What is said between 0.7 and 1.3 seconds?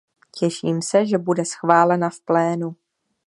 se, že